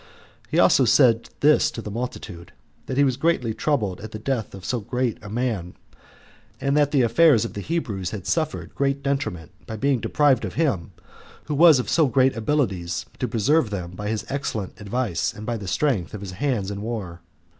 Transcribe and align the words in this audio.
He 0.49 0.57
also 0.57 0.83
said 0.83 1.29
this 1.41 1.69
to 1.69 1.79
the 1.79 1.91
multitude, 1.91 2.53
that 2.87 2.97
he 2.97 3.03
was 3.03 3.17
greatly 3.17 3.53
troubled 3.53 4.01
at 4.01 4.09
the 4.09 4.17
death 4.17 4.55
of 4.55 4.65
so 4.65 4.79
good 4.79 5.19
a 5.21 5.29
man; 5.29 5.75
and 6.59 6.75
that 6.75 6.89
the 6.89 7.03
affairs 7.03 7.45
of 7.45 7.53
the 7.53 7.61
Hebrews 7.61 8.09
had 8.09 8.25
suffered 8.25 8.73
great 8.73 9.03
detriment 9.03 9.51
by 9.67 9.75
being 9.77 9.99
deprived 10.01 10.43
of 10.43 10.55
him, 10.55 10.91
who 11.45 11.53
was 11.53 11.77
of 11.77 11.87
so 11.87 12.07
great 12.07 12.35
abilities 12.35 13.05
to 13.19 13.27
preserve 13.27 13.69
them 13.69 13.91
by 13.91 14.07
his 14.09 14.25
excellent 14.27 14.81
advice, 14.81 15.33
and 15.35 15.45
by 15.45 15.55
the 15.55 15.67
strength 15.67 16.15
of 16.15 16.21
his 16.21 16.31
hands 16.31 16.71
in 16.71 16.81
war. 16.81 17.21